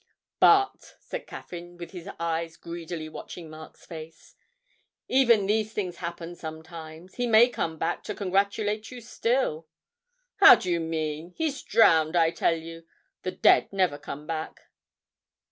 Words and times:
'But,' 0.39 0.95
said 0.99 1.27
Caffyn, 1.27 1.77
with 1.77 1.91
his 1.91 2.09
eyes 2.19 2.57
greedily 2.57 3.07
watching 3.07 3.51
Mark's 3.51 3.85
face, 3.85 4.33
'even 5.07 5.45
these 5.45 5.73
things 5.73 5.97
happen 5.97 6.33
sometimes; 6.35 7.13
he 7.17 7.27
may 7.27 7.49
come 7.49 7.77
back 7.77 8.03
to 8.05 8.15
congratulate 8.15 8.89
you 8.89 8.99
still.' 8.99 9.67
'How 10.37 10.55
do 10.55 10.71
you 10.71 10.79
mean? 10.79 11.35
He's 11.37 11.61
drowned, 11.61 12.15
I 12.15 12.31
tell 12.31 12.55
you... 12.55 12.87
the 13.21 13.31
dead 13.31 13.71
never 13.71 13.99
come 13.99 14.25
back!' 14.25 14.61